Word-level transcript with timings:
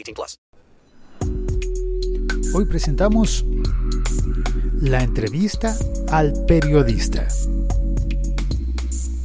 18 0.00 0.14
plus. 0.14 0.40
Hoy 2.54 2.64
presentamos 2.64 3.44
la 4.80 5.02
entrevista 5.02 5.76
al 6.10 6.32
periodista. 6.46 7.28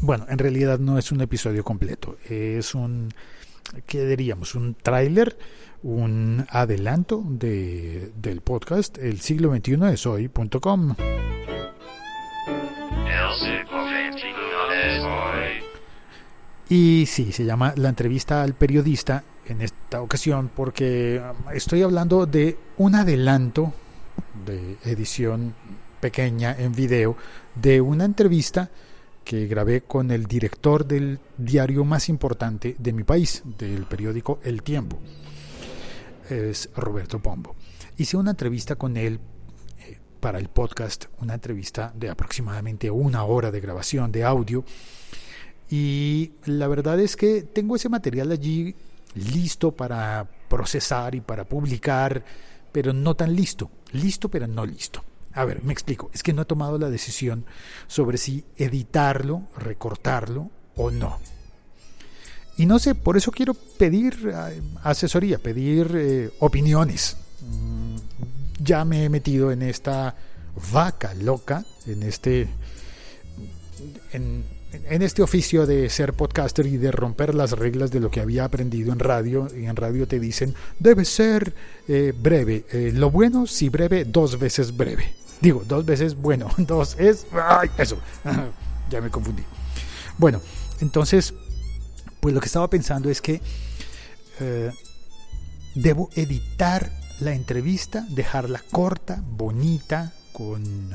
Bueno, 0.02 0.26
en 0.30 0.38
realidad 0.38 0.80
no 0.80 0.98
es 1.00 1.12
un 1.12 1.22
episodio 1.22 1.64
completo. 1.64 2.18
Es 2.30 2.76
un, 2.76 3.14
¿qué 3.88 4.06
diríamos? 4.06 4.54
Un 4.56 4.76
tráiler 4.76 5.38
un 5.84 6.46
adelanto 6.50 7.24
de, 7.24 8.12
del 8.16 8.42
podcast 8.42 8.98
El 8.98 9.22
siglo 9.22 9.56
XXI 9.56 9.94
es 9.94 10.06
hoy.com. 10.08 10.96
Y 16.68 17.06
sí, 17.06 17.32
se 17.32 17.46
llama 17.46 17.74
la 17.78 17.90
entrevista 17.90 18.42
al 18.42 18.56
periodista 18.56 19.24
en 19.48 19.62
esta 19.62 20.02
ocasión 20.02 20.50
porque 20.56 21.22
um, 21.22 21.52
estoy 21.54 21.82
hablando 21.82 22.26
de 22.26 22.58
un 22.78 22.96
adelanto 22.96 23.74
de 24.46 24.78
edición 24.86 25.54
pequeña 26.00 26.56
en 26.58 26.74
video 26.74 27.16
de 27.56 27.82
una 27.82 28.06
entrevista 28.06 28.70
que 29.24 29.48
grabé 29.48 29.82
con 29.82 30.12
el 30.12 30.26
director 30.26 30.86
del 30.86 31.20
diario 31.38 31.84
más 31.84 32.10
importante 32.10 32.76
de 32.78 32.94
mi 32.94 33.04
país, 33.04 33.42
del 33.58 33.86
periódico 33.86 34.40
El 34.44 34.62
Tiempo 34.62 35.00
es 36.30 36.70
Roberto 36.76 37.20
Pombo. 37.20 37.56
Hice 37.98 38.18
una 38.18 38.32
entrevista 38.32 38.76
con 38.76 38.98
él 38.98 39.20
eh, 39.80 39.98
para 40.20 40.40
el 40.40 40.50
podcast, 40.50 41.06
una 41.22 41.36
entrevista 41.36 41.94
de 41.96 42.10
aproximadamente 42.10 42.90
una 42.90 43.24
hora 43.24 43.52
de 43.52 43.62
grabación 43.62 44.12
de 44.12 44.24
audio. 44.24 44.64
Y 45.70 46.34
la 46.46 46.68
verdad 46.68 47.00
es 47.00 47.16
que 47.16 47.42
tengo 47.42 47.76
ese 47.76 47.90
material 47.90 48.32
allí 48.32 48.76
listo 49.16 49.72
para 49.72 50.28
procesar 50.50 51.16
y 51.16 51.22
para 51.22 51.46
publicar, 51.46 52.24
pero 52.72 52.94
no 52.94 53.16
tan 53.16 53.36
listo. 53.36 53.72
Listo, 53.92 54.30
pero 54.30 54.48
no 54.48 54.66
listo. 54.66 55.04
A 55.34 55.44
ver, 55.46 55.64
me 55.64 55.74
explico. 55.74 56.10
Es 56.14 56.24
que 56.24 56.34
no 56.34 56.44
he 56.44 56.46
tomado 56.46 56.78
la 56.78 56.90
decisión 56.90 57.46
sobre 57.88 58.18
si 58.18 58.46
editarlo, 58.58 59.44
recortarlo 59.58 60.50
o 60.76 60.92
no. 60.92 61.20
Y 62.58 62.66
no 62.66 62.80
sé, 62.80 62.96
por 62.96 63.18
eso 63.18 63.32
quiero 63.32 63.54
pedir 63.54 64.32
eh, 64.34 64.62
asesoría, 64.84 65.40
pedir 65.40 65.92
eh, 65.94 66.32
opiniones. 66.40 67.18
Mm, 67.42 67.96
ya 68.60 68.86
me 68.86 69.04
he 69.04 69.10
metido 69.10 69.52
en 69.52 69.62
esta 69.62 70.16
vaca 70.72 71.14
loca, 71.16 71.66
en 71.86 72.04
este, 72.04 72.48
en, 74.14 74.46
este 74.72 75.24
oficio 75.24 75.66
de 75.66 75.90
ser 75.90 76.14
podcaster 76.14 76.66
y 76.66 76.78
de 76.78 76.92
romper 76.92 77.34
las 77.34 77.52
reglas 77.52 77.92
de 77.92 78.00
lo 78.00 78.12
que 78.12 78.20
había 78.20 78.44
aprendido 78.44 78.92
en 78.92 79.00
radio. 79.00 79.48
Y 79.56 79.66
en 79.66 79.76
radio 79.76 80.08
te 80.08 80.20
dicen, 80.20 80.54
debe 80.80 81.06
ser 81.06 81.54
eh, 81.88 82.14
breve. 82.18 82.66
lo 82.94 83.10
bueno, 83.10 83.48
si 83.48 83.70
breve, 83.70 84.06
dos 84.06 84.40
veces 84.40 84.76
breve. 84.76 85.14
Digo, 85.42 85.64
dos 85.68 85.86
veces 85.86 86.16
bueno, 86.16 86.50
dos 86.58 86.96
es... 87.00 87.26
¡Ay, 87.32 87.70
eso! 87.78 87.98
ya 88.90 89.02
me 89.02 89.10
confundí. 89.10 89.44
Bueno, 90.18 90.42
entonces 90.82 91.34
pues 92.26 92.34
lo 92.34 92.42
que 92.42 92.48
estaba 92.48 92.68
pensando 92.72 93.12
es 93.12 93.22
que 93.22 93.40
eh, 94.40 94.72
debo 95.76 96.10
editar 96.16 96.92
la 97.20 97.36
entrevista, 97.36 98.04
dejarla 98.10 98.64
corta, 98.72 99.22
bonita, 99.24 100.12
con, 100.36 100.92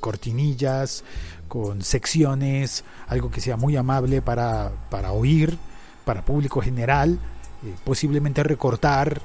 cortinillas, 0.00 1.04
con 1.46 1.82
secciones, 1.82 2.84
algo 3.06 3.30
que 3.30 3.40
sea 3.40 3.56
muy 3.56 3.76
amable 3.76 4.22
para, 4.22 4.72
para 4.90 5.12
oír, 5.12 5.56
para 6.04 6.24
público 6.24 6.60
general, 6.60 7.18
eh, 7.64 7.74
posiblemente 7.84 8.42
recortar 8.42 9.20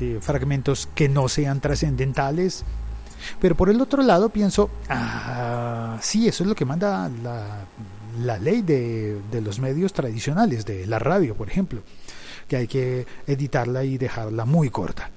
eh, 0.00 0.18
fragmentos 0.20 0.88
que 0.94 1.08
no 1.08 1.28
sean 1.28 1.60
trascendentales. 1.60 2.64
Pero 3.40 3.54
por 3.54 3.70
el 3.70 3.80
otro 3.80 4.02
lado 4.02 4.28
pienso, 4.28 4.68
ah, 4.90 5.96
sí, 6.02 6.28
eso 6.28 6.44
es 6.44 6.48
lo 6.48 6.54
que 6.54 6.66
manda 6.66 7.08
la, 7.22 7.64
la 8.20 8.38
ley 8.38 8.60
de, 8.60 9.22
los 9.42 9.58
medios 9.58 9.94
tradicionales, 9.94 10.66
de 10.66 10.86
la 10.86 10.98
radio, 10.98 11.34
por 11.34 11.48
ejemplo, 11.48 11.80
que 12.48 12.56
hay 12.56 12.66
que 12.66 13.06
editarla 13.26 13.84
y 13.84 13.96
dejarla 13.96 14.44
muy 14.44 14.68
corta, 14.68 15.10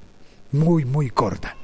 muy, 0.53 0.85
muy 0.85 1.09
corta. 1.09 1.57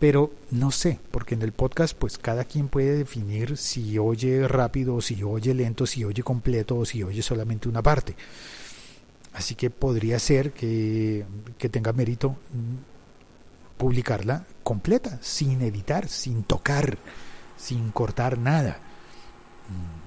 Pero 0.00 0.32
no 0.50 0.70
sé, 0.70 0.98
porque 1.10 1.34
en 1.34 1.42
el 1.42 1.52
podcast 1.52 1.96
pues 1.96 2.18
cada 2.18 2.44
quien 2.44 2.68
puede 2.68 2.96
definir 2.96 3.56
si 3.56 3.98
oye 3.98 4.48
rápido, 4.48 5.00
si 5.00 5.22
oye 5.22 5.54
lento, 5.54 5.86
si 5.86 6.04
oye 6.04 6.22
completo 6.22 6.78
o 6.78 6.84
si 6.84 7.02
oye 7.02 7.22
solamente 7.22 7.68
una 7.68 7.82
parte. 7.82 8.16
Así 9.34 9.54
que 9.54 9.70
podría 9.70 10.18
ser 10.18 10.52
que, 10.52 11.24
que 11.58 11.68
tenga 11.68 11.92
mérito 11.92 12.36
publicarla 13.76 14.44
completa, 14.64 15.18
sin 15.22 15.62
editar, 15.62 16.08
sin 16.08 16.42
tocar, 16.42 16.98
sin 17.56 17.90
cortar 17.92 18.38
nada. 18.38 18.80
Mm 19.68 20.00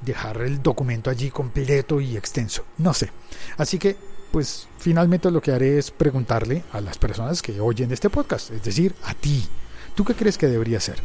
dejar 0.00 0.40
el 0.42 0.62
documento 0.62 1.10
allí 1.10 1.30
completo 1.30 2.00
y 2.00 2.16
extenso. 2.16 2.64
No 2.78 2.94
sé. 2.94 3.10
Así 3.56 3.78
que, 3.78 3.96
pues 4.30 4.68
finalmente 4.78 5.30
lo 5.30 5.40
que 5.40 5.52
haré 5.52 5.78
es 5.78 5.90
preguntarle 5.90 6.64
a 6.72 6.80
las 6.80 6.98
personas 6.98 7.42
que 7.42 7.60
oyen 7.60 7.92
este 7.92 8.10
podcast, 8.10 8.50
es 8.50 8.62
decir, 8.62 8.94
a 9.04 9.14
ti. 9.14 9.46
¿Tú 9.94 10.04
qué 10.04 10.14
crees 10.14 10.38
que 10.38 10.46
debería 10.46 10.80
ser? 10.80 11.00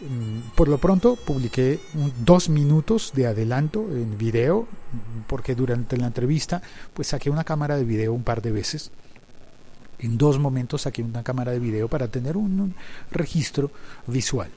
Mm, 0.00 0.54
por 0.54 0.68
lo 0.68 0.78
pronto 0.78 1.16
publiqué 1.16 1.80
dos 2.24 2.48
minutos 2.48 3.12
de 3.14 3.26
adelanto 3.26 3.80
en 3.90 4.16
video, 4.18 4.66
porque 5.26 5.54
durante 5.54 5.96
la 5.96 6.06
entrevista 6.06 6.62
pues 6.92 7.08
saqué 7.08 7.30
una 7.30 7.44
cámara 7.44 7.76
de 7.76 7.84
video 7.84 8.12
un 8.12 8.22
par 8.22 8.42
de 8.42 8.52
veces. 8.52 8.90
En 9.98 10.18
dos 10.18 10.38
momentos 10.38 10.82
saqué 10.82 11.02
una 11.02 11.22
cámara 11.22 11.52
de 11.52 11.58
video 11.58 11.88
para 11.88 12.08
tener 12.08 12.36
un 12.36 12.74
registro 13.10 13.70
visual 14.06 14.50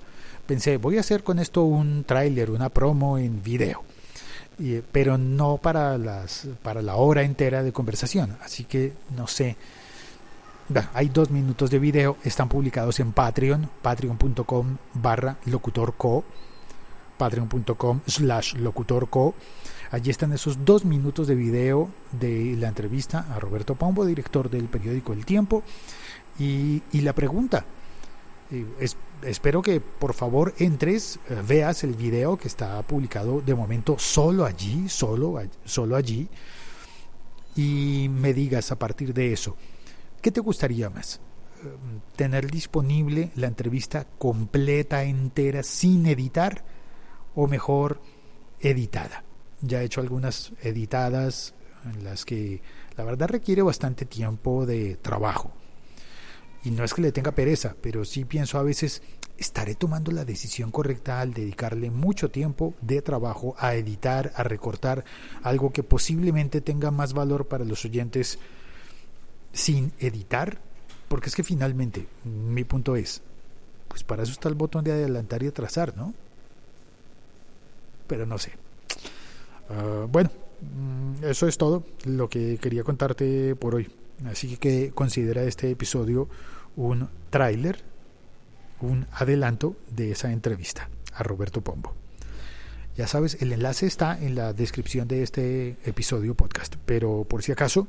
pensé, 0.47 0.77
voy 0.77 0.97
a 0.97 1.01
hacer 1.01 1.23
con 1.23 1.37
esto 1.37 1.63
un 1.63 2.03
tráiler, 2.05 2.49
una 2.49 2.69
promo 2.69 3.19
en 3.19 3.43
video. 3.43 3.83
Pero 4.91 5.17
no 5.17 5.57
para, 5.57 5.97
las, 5.97 6.47
para 6.63 6.81
la 6.81 6.95
hora 6.95 7.23
entera 7.23 7.63
de 7.63 7.71
conversación. 7.71 8.37
Así 8.43 8.63
que 8.63 8.93
no 9.15 9.27
sé. 9.27 9.55
hay 10.93 11.09
dos 11.09 11.29
minutos 11.29 11.69
de 11.69 11.79
video, 11.79 12.17
están 12.23 12.49
publicados 12.49 12.99
en 12.99 13.11
Patreon, 13.11 13.69
patreon.com 13.81 14.77
barra 14.95 15.37
locutorco, 15.45 16.23
patreon.com 17.17 18.01
slash 18.07 18.55
locutorco. 18.55 19.35
Allí 19.91 20.09
están 20.09 20.33
esos 20.33 20.65
dos 20.65 20.83
minutos 20.83 21.27
de 21.27 21.35
video 21.35 21.89
de 22.11 22.55
la 22.57 22.67
entrevista 22.67 23.25
a 23.33 23.39
Roberto 23.39 23.75
Pombo, 23.75 24.05
director 24.05 24.49
del 24.49 24.65
periódico 24.65 25.13
El 25.13 25.25
Tiempo, 25.25 25.63
y, 26.39 26.81
y 26.91 27.01
la 27.01 27.13
pregunta, 27.13 27.63
espero 29.23 29.61
que 29.61 29.79
por 29.81 30.13
favor 30.13 30.53
entres, 30.59 31.19
eh, 31.29 31.41
veas 31.47 31.83
el 31.83 31.93
video 31.93 32.37
que 32.37 32.47
está 32.47 32.81
publicado 32.83 33.41
de 33.41 33.55
momento 33.55 33.97
solo 33.97 34.45
allí, 34.45 34.89
solo, 34.89 35.41
solo 35.65 35.95
allí, 35.95 36.27
y 37.55 38.09
me 38.09 38.33
digas 38.33 38.71
a 38.71 38.79
partir 38.79 39.13
de 39.13 39.33
eso, 39.33 39.55
¿qué 40.21 40.31
te 40.31 40.41
gustaría 40.41 40.89
más? 40.89 41.19
Em, 41.63 42.01
¿Tener 42.15 42.49
disponible 42.51 43.31
la 43.35 43.47
entrevista 43.47 44.05
completa, 44.17 45.03
entera, 45.03 45.63
sin 45.63 46.05
editar? 46.05 46.63
¿O 47.35 47.47
mejor, 47.47 48.01
editada? 48.59 49.23
Ya 49.61 49.81
he 49.81 49.85
hecho 49.85 50.01
algunas 50.01 50.53
editadas 50.61 51.55
en 51.85 52.03
las 52.03 52.25
que 52.25 52.61
La 52.95 53.03
verdad 53.03 53.29
requiere 53.29 53.61
bastante 53.61 54.05
tiempo 54.05 54.65
de 54.65 54.95
trabajo. 54.95 55.53
Y 56.63 56.71
no 56.71 56.83
es 56.83 56.93
que 56.93 57.01
le 57.01 57.11
tenga 57.11 57.31
pereza, 57.31 57.75
pero 57.81 58.03
sí 58.03 58.25
pienso 58.25 58.57
a 58.57 58.63
veces, 58.63 59.01
¿estaré 59.37 59.75
tomando 59.75 60.11
la 60.11 60.25
decisión 60.25 60.71
correcta 60.71 61.21
al 61.21 61.33
dedicarle 61.33 61.91
mucho 61.91 62.29
tiempo 62.29 62.73
de 62.81 63.01
trabajo 63.01 63.55
a 63.57 63.75
editar, 63.75 64.33
a 64.35 64.43
recortar 64.43 65.05
algo 65.43 65.71
que 65.71 65.83
posiblemente 65.83 66.61
tenga 66.61 66.91
más 66.91 67.13
valor 67.13 67.47
para 67.47 67.63
los 67.63 67.85
oyentes 67.85 68.39
sin 69.53 69.93
editar? 69.99 70.59
Porque 71.07 71.29
es 71.29 71.35
que 71.35 71.43
finalmente, 71.43 72.07
mi 72.25 72.63
punto 72.63 72.95
es, 72.95 73.21
pues 73.87 74.03
para 74.03 74.23
eso 74.23 74.33
está 74.33 74.49
el 74.49 74.55
botón 74.55 74.83
de 74.83 74.91
adelantar 74.91 75.43
y 75.43 75.47
atrasar, 75.47 75.95
¿no? 75.95 76.13
Pero 78.07 78.25
no 78.25 78.37
sé. 78.37 78.51
Ah, 79.69 80.05
bueno, 80.09 80.31
mm, 80.61 81.23
eso 81.23 81.47
es 81.47 81.57
todo 81.57 81.83
lo 82.05 82.29
que 82.29 82.57
quería 82.57 82.83
contarte 82.83 83.55
por 83.55 83.75
hoy. 83.75 83.89
Así 84.25 84.57
que 84.57 84.91
considera 84.91 85.43
este 85.43 85.69
episodio 85.69 86.27
un 86.75 87.09
tráiler, 87.29 87.83
un 88.81 89.05
adelanto 89.11 89.75
de 89.91 90.11
esa 90.11 90.31
entrevista 90.31 90.89
a 91.13 91.23
Roberto 91.23 91.61
Pombo. 91.61 91.93
Ya 92.95 93.05
sabes, 93.05 93.37
el 93.41 93.53
enlace 93.53 93.85
está 93.85 94.19
en 94.19 94.33
la 94.33 94.53
descripción 94.53 95.07
de 95.07 95.21
este 95.21 95.77
episodio 95.85 96.33
podcast, 96.33 96.75
pero 96.85 97.25
por 97.25 97.43
si 97.43 97.51
acaso, 97.51 97.87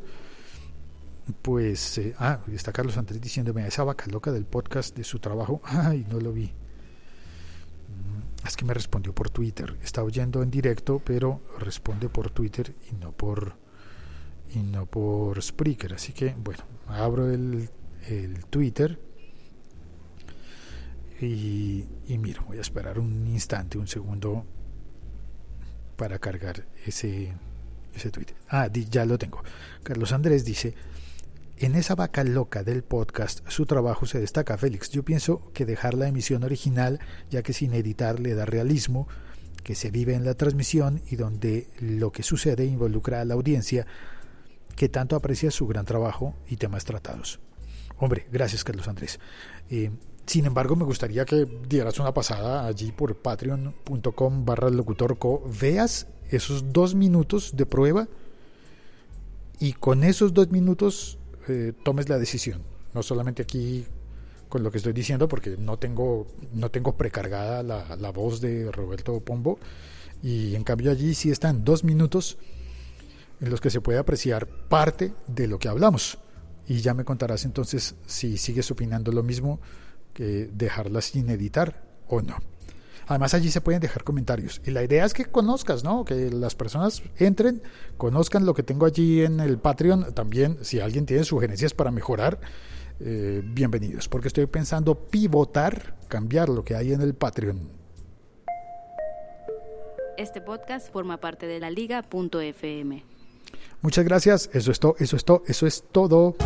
pues, 1.41 1.99
eh, 1.99 2.15
ah, 2.19 2.41
está 2.53 2.73
Carlos 2.73 2.99
Andrés 2.99 3.21
diciéndome 3.21 3.67
esa 3.67 3.85
vaca 3.85 4.05
loca 4.11 4.33
del 4.33 4.45
podcast 4.45 4.95
de 4.95 5.05
su 5.05 5.19
trabajo, 5.19 5.63
ay, 5.65 6.07
no 6.11 6.21
lo 6.21 6.33
vi. 6.33 6.47
Mm, 6.47 8.47
es 8.47 8.55
que 8.55 8.67
me 8.67 8.75
respondió 8.75 9.15
por 9.15 9.31
Twitter, 9.31 9.79
está 9.83 10.03
oyendo 10.03 10.43
en 10.43 10.51
directo, 10.51 11.01
pero 11.03 11.41
responde 11.59 12.11
por 12.11 12.31
Twitter 12.31 12.75
y 12.91 12.97
no 12.97 13.13
por 13.13 13.57
y 14.55 14.59
no 14.61 14.87
por 14.87 15.43
Spreaker, 15.43 15.95
así 15.95 16.13
que 16.13 16.35
bueno, 16.39 16.65
abro 16.87 17.31
el 17.31 17.71
el 18.09 18.45
Twitter. 18.47 18.99
Y, 21.21 21.85
y 22.07 22.19
miro, 22.19 22.45
voy 22.47 22.59
a 22.59 22.61
esperar 22.61 22.99
un 22.99 23.27
instante, 23.27 23.77
un 23.77 23.89
segundo 23.89 24.45
para 25.97 26.19
cargar 26.19 26.67
ese, 26.87 27.35
ese 27.95 28.11
tweet. 28.11 28.29
Ah, 28.49 28.69
ya 28.73 29.05
lo 29.05 29.19
tengo. 29.19 29.43
Carlos 29.83 30.13
Andrés 30.13 30.45
dice, 30.45 30.75
en 31.57 31.75
esa 31.75 31.97
vaca 31.97 32.23
loca 32.23 32.63
del 32.63 32.85
podcast 32.85 33.41
su 33.49 33.67
trabajo 33.67 34.07
se 34.07 34.21
destaca, 34.21 34.57
Félix. 34.59 34.91
Yo 34.91 35.05
pienso 35.05 35.51
que 35.53 35.67
dejar 35.67 35.95
la 35.95 36.07
emisión 36.07 36.45
original, 36.45 37.01
ya 37.31 37.43
que 37.43 37.53
sin 37.53 37.75
editar 37.75 38.21
le 38.21 38.35
da 38.35 38.45
realismo, 38.45 39.09
que 39.65 39.75
se 39.75 39.91
vive 39.91 40.15
en 40.15 40.25
la 40.25 40.35
transmisión 40.35 41.03
y 41.11 41.17
donde 41.17 41.69
lo 41.81 42.13
que 42.13 42.23
sucede 42.23 42.65
involucra 42.65 43.21
a 43.21 43.25
la 43.25 43.35
audiencia 43.35 43.87
que 44.79 44.89
tanto 44.89 45.17
aprecia 45.17 45.51
su 45.51 45.67
gran 45.67 45.85
trabajo 45.85 46.37
y 46.49 46.57
temas 46.57 46.85
tratados. 46.85 47.41
Hombre, 47.99 48.29
gracias 48.31 48.63
Carlos 48.63 48.87
Andrés. 48.87 49.19
Eh, 49.71 49.91
sin 50.25 50.47
embargo, 50.47 50.77
me 50.77 50.85
gustaría 50.85 51.25
que 51.25 51.49
dieras 51.69 51.99
una 51.99 52.15
pasada 52.15 52.65
allí 52.65 52.93
por 52.93 53.17
patreon.com 53.17 54.45
barra 54.45 54.71
locutorco, 54.71 55.43
veas 55.61 56.07
esos 56.31 56.73
dos 56.73 56.95
minutos 56.95 57.57
de 57.57 57.67
prueba 57.67 58.07
y 59.59 59.73
con 59.73 60.05
esos 60.05 60.33
dos 60.33 60.53
minutos 60.53 61.19
eh, 61.49 61.73
tomes 61.85 62.09
la 62.09 62.17
decisión. 62.17 62.63
No 62.95 63.03
solamente 63.03 63.43
aquí 63.43 63.85
con 64.49 64.63
lo 64.63 64.71
que 64.71 64.79
estoy 64.79 64.93
diciendo, 64.93 65.27
porque 65.27 65.57
no 65.59 65.77
tengo, 65.77 66.29
no 66.53 66.71
tengo 66.71 66.97
precargada 66.97 67.65
la, 67.65 67.97
la 67.97 68.11
voz 68.11 68.41
de 68.41 68.71
Roberto 68.71 69.19
Pombo, 69.19 69.59
y 70.23 70.55
en 70.55 70.63
cambio 70.63 70.93
allí 70.93 71.15
sí 71.15 71.33
están 71.33 71.65
dos 71.65 71.83
minutos 71.83 72.39
en 73.41 73.51
los 73.51 73.61
que 73.61 73.71
se 73.71 73.81
puede 73.81 73.99
apreciar 73.99 74.47
parte 74.47 75.13
de 75.27 75.47
lo 75.47 75.59
que 75.59 75.69
hablamos 75.69 76.19
y 76.67 76.81
ya 76.81 76.95
me 76.95 77.05
contarás 77.05 77.45
entonces 77.45 77.95
si 78.07 78.37
sigues 78.37 78.71
opinando 78.71 79.11
lo 79.11 79.23
mismo 79.23 79.61
que 80.13 80.51
dejarla 80.53 81.01
sin 81.01 81.31
editar 81.31 81.83
o 82.07 82.21
no. 82.21 82.37
Además 83.07 83.33
allí 83.33 83.51
se 83.51 83.63
pueden 83.63 83.81
dejar 83.81 84.05
comentarios 84.05 84.61
y 84.67 84.71
la 84.71 84.83
idea 84.85 85.07
es 85.07 85.15
que 85.15 85.25
conozcas, 85.25 85.83
¿no? 85.83 86.05
Que 86.05 86.31
las 86.31 86.55
personas 86.55 87.03
entren, 87.17 87.63
conozcan 87.97 88.45
lo 88.45 88.53
que 88.53 88.63
tengo 88.63 88.85
allí 88.85 89.23
en 89.23 89.41
el 89.41 89.59
Patreon. 89.59 90.13
También 90.13 90.59
si 90.63 90.81
alguien 90.81 91.07
tiene 91.07 91.25
sugerencias 91.25 91.73
para 91.73 91.91
mejorar, 91.91 92.39
eh, 93.01 93.41
bienvenidos, 93.43 94.09
porque 94.09 94.29
estoy 94.29 94.45
pensando 94.45 94.95
pivotar, 94.95 95.97
cambiar 96.09 96.51
lo 96.51 96.65
que 96.65 96.75
hay 96.75 96.93
en 96.93 97.01
el 97.01 97.15
Patreon. 97.15 97.71
Este 100.19 100.43
podcast 100.43 100.93
forma 100.93 101.19
parte 101.19 101.47
de 101.47 101.61
la 101.61 101.71
liga.fm. 101.71 103.18
Muchas 103.83 104.05
gracias. 104.05 104.51
Eso 104.53 104.71
es 104.73 104.81
todo. 104.81 104.97
Eso 104.99 105.17
es 105.17 105.25
todo. 105.25 105.43
Eso 105.47 105.67
es 105.67 105.85
todo. 105.93 106.37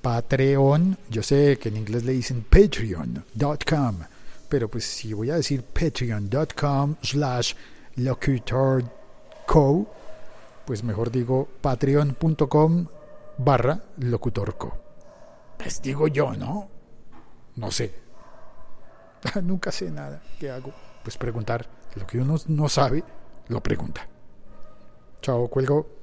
Patreon. 0.00 0.98
Yo 1.10 1.22
sé 1.22 1.58
que 1.58 1.70
en 1.70 1.76
inglés 1.76 2.04
le 2.04 2.12
dicen 2.12 2.44
patreon.com. 2.44 3.98
Pero 4.48 4.68
pues 4.68 4.84
si 4.84 5.12
voy 5.12 5.30
a 5.30 5.36
decir 5.36 5.62
patreon.com 5.62 6.96
slash 7.02 7.54
locutorco, 7.96 9.86
pues 10.64 10.84
mejor 10.84 11.10
digo 11.10 11.48
patreon.com 11.60 12.86
barra 13.38 13.82
locutorco. 13.98 14.78
Pues 15.58 15.80
digo 15.82 16.08
yo, 16.08 16.32
¿no? 16.34 16.68
No 17.56 17.70
sé. 17.70 17.92
Nunca 19.42 19.72
sé 19.72 19.90
nada. 19.90 20.22
¿Qué 20.38 20.50
hago? 20.50 20.72
Pues 21.02 21.16
preguntar. 21.16 21.66
Lo 21.96 22.06
que 22.06 22.18
uno 22.18 22.36
no 22.48 22.68
sabe, 22.68 23.04
lo 23.48 23.62
pregunta. 23.62 24.06
Chao, 25.20 25.48
cuelgo. 25.48 25.93